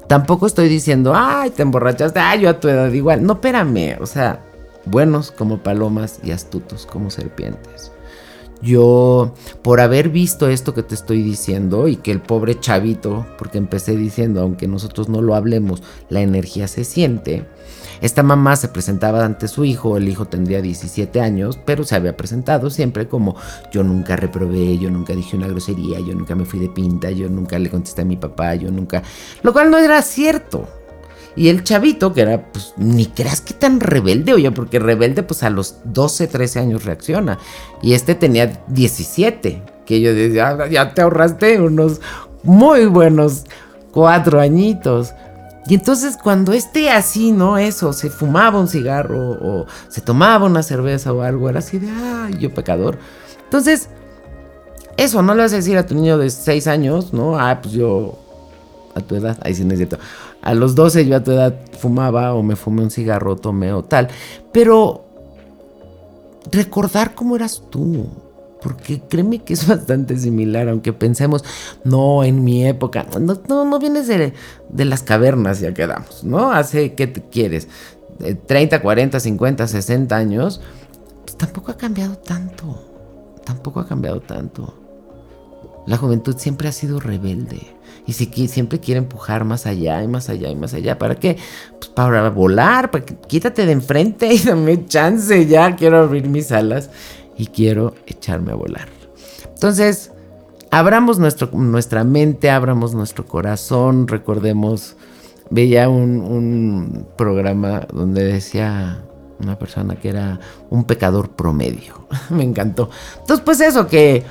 [0.07, 3.23] Tampoco estoy diciendo, ay, te emborrachaste, ay, yo a tu edad igual.
[3.23, 4.45] No, espérame, o sea,
[4.85, 7.91] buenos como palomas y astutos como serpientes.
[8.61, 13.57] Yo, por haber visto esto que te estoy diciendo y que el pobre chavito, porque
[13.57, 17.45] empecé diciendo, aunque nosotros no lo hablemos, la energía se siente,
[18.01, 22.17] esta mamá se presentaba ante su hijo, el hijo tendría 17 años, pero se había
[22.17, 23.35] presentado siempre como
[23.71, 27.29] yo nunca reprobé, yo nunca dije una grosería, yo nunca me fui de pinta, yo
[27.29, 29.03] nunca le contesté a mi papá, yo nunca...
[29.41, 30.67] Lo cual no era cierto.
[31.37, 35.43] Y el chavito, que era, pues, ni creas que tan rebelde, oye, porque rebelde, pues
[35.43, 37.37] a los 12, 13 años reacciona.
[37.83, 42.01] Y este tenía 17, que yo decía, ah, ya te ahorraste unos
[42.41, 43.43] muy buenos
[43.91, 45.13] cuatro añitos.
[45.67, 47.59] Y entonces cuando esté así, ¿no?
[47.59, 51.89] Eso, se fumaba un cigarro o se tomaba una cerveza o algo, era así de,
[51.89, 52.97] ay, yo pecador.
[53.43, 53.89] Entonces,
[54.97, 57.37] eso, no le vas a decir a tu niño de 6 años, ¿no?
[57.37, 58.17] Ah, pues yo,
[58.95, 59.99] a tu edad, ahí sí no es cierto.
[60.41, 63.83] A los 12 yo a tu edad fumaba o me fumé un cigarro, tomé o
[63.83, 64.07] tal.
[64.51, 65.05] Pero
[66.51, 68.07] recordar cómo eras tú
[68.61, 71.43] porque créeme que es bastante similar, aunque pensemos,
[71.83, 74.33] no, en mi época, no, no, vienes de,
[74.85, 76.51] las cavernas, ya quedamos, ¿no?
[76.51, 77.67] Hace, ¿qué te quieres?
[78.47, 80.61] 30, 40, 50, 60 años,
[81.23, 82.83] pues tampoco ha cambiado tanto,
[83.45, 84.73] tampoco ha cambiado tanto.
[85.85, 87.76] La juventud siempre ha sido rebelde.
[88.07, 90.97] Y si siempre quiere empujar más allá y más allá y más allá.
[90.97, 91.37] ¿Para qué?
[91.77, 95.45] Pues para volar, para que quítate de enfrente y dame chance.
[95.45, 96.89] Ya quiero abrir mis alas
[97.37, 98.87] y quiero echarme a volar.
[99.53, 100.11] Entonces,
[100.71, 104.95] abramos nuestro, nuestra mente, abramos nuestro corazón, recordemos,
[105.49, 109.03] veía un, un programa donde decía
[109.39, 110.39] una persona que era
[110.69, 112.07] un pecador promedio.
[112.29, 112.89] Me encantó.
[113.19, 114.23] Entonces, pues eso, que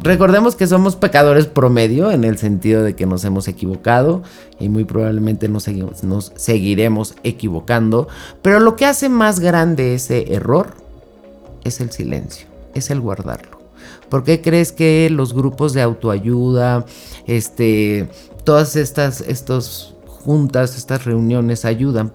[0.00, 4.22] recordemos que somos pecadores promedio en el sentido de que nos hemos equivocado
[4.58, 5.64] y muy probablemente nos,
[6.36, 8.08] seguiremos equivocando.
[8.42, 10.74] Pero lo que hace más grande ese error
[11.64, 13.58] es el silencio es el guardarlo.
[14.08, 16.86] ¿Por qué crees que los grupos de autoayuda,
[17.26, 18.08] este,
[18.44, 22.12] todas estas, estas juntas, estas reuniones ayudan?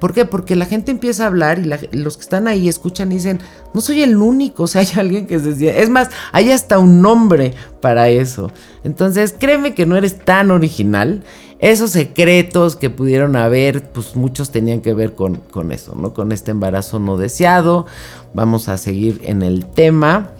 [0.00, 0.24] ¿Por qué?
[0.24, 3.38] Porque la gente empieza a hablar y los que están ahí escuchan y dicen,
[3.74, 6.78] no soy el único, o sea, hay alguien que se decía, es más, hay hasta
[6.78, 8.50] un nombre para eso.
[8.82, 11.22] Entonces, créeme que no eres tan original.
[11.58, 16.14] Esos secretos que pudieron haber, pues muchos tenían que ver con, con eso, ¿no?
[16.14, 17.84] Con este embarazo no deseado.
[18.32, 20.30] Vamos a seguir en el tema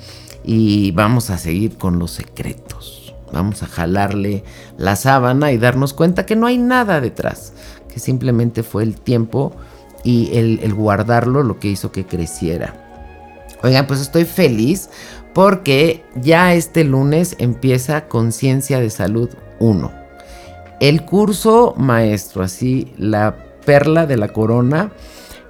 [0.42, 3.14] y vamos a seguir con los secretos.
[3.34, 4.44] Vamos a jalarle
[4.78, 7.52] la sábana y darnos cuenta que no hay nada detrás
[7.90, 9.52] que simplemente fue el tiempo
[10.04, 12.74] y el, guardarlo lo que hizo que creciera.
[13.62, 14.88] Oigan, pues estoy feliz
[15.34, 19.28] porque ya este lunes empieza Conciencia de Salud
[19.58, 19.92] 1.
[20.80, 23.36] El curso maestro, así, la
[23.66, 24.92] perla de la corona,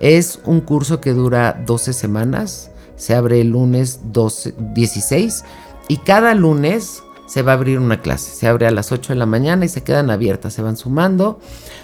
[0.00, 2.70] es un curso que dura 12 semanas.
[2.96, 5.44] Se abre el lunes 12, 16
[5.88, 8.34] y cada lunes se va a abrir una clase.
[8.34, 11.38] Se abre a las 8 de la mañana y se quedan abiertas, se van sumando.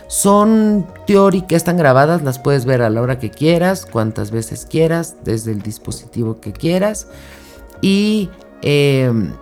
[0.09, 5.18] Son teóricas, están grabadas, las puedes ver a la hora que quieras, cuantas veces quieras,
[5.22, 7.07] desde el dispositivo que quieras.
[7.80, 8.28] Y
[8.62, 9.34] em,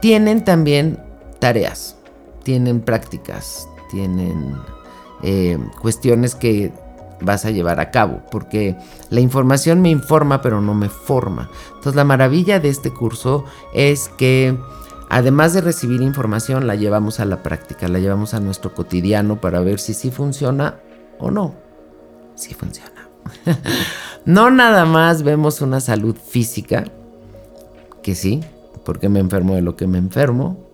[0.00, 0.98] tienen también
[1.38, 1.94] tareas,
[2.42, 4.56] tienen prácticas, tienen
[5.22, 6.72] em, cuestiones que
[7.20, 8.76] vas a llevar a cabo, porque
[9.10, 11.48] la información me informa pero no me forma.
[11.68, 14.58] Entonces la maravilla de este curso es que
[15.08, 19.60] además de recibir información la llevamos a la práctica, la llevamos a nuestro cotidiano para
[19.60, 20.76] ver si sí funciona
[21.18, 21.54] o no.
[22.34, 23.08] Sí funciona.
[24.24, 26.84] no nada más vemos una salud física,
[28.02, 28.40] que sí,
[28.84, 30.65] porque me enfermo de lo que me enfermo,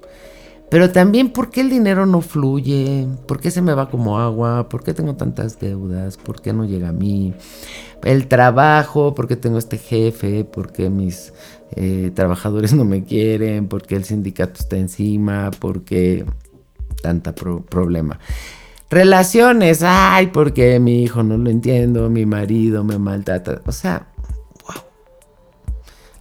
[0.73, 4.71] pero también por qué el dinero no fluye, por qué se me va como agua,
[4.71, 7.35] por qué tengo tantas deudas, por qué no llega a mí,
[8.03, 11.35] el trabajo, por qué tengo este jefe, por qué mis
[11.77, 16.25] eh, trabajadores no me quieren, por qué el sindicato está encima, por qué
[17.03, 18.19] tanta problema.
[18.89, 23.61] Relaciones, ay, porque mi hijo no lo entiendo, mi marido me maltrata.
[23.67, 24.07] O sea,
[24.67, 24.83] wow.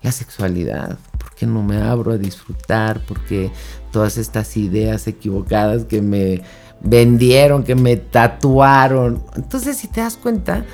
[0.02, 3.00] La sexualidad, ¿por qué no me abro a disfrutar?
[3.06, 3.50] ¿Por qué
[3.92, 6.42] todas estas ideas equivocadas que me
[6.82, 9.24] vendieron, que me tatuaron.
[9.36, 10.66] Entonces, si te das cuenta,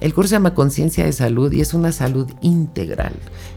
[0.00, 3.14] el curso se llama Conciencia de Salud y es una salud integral.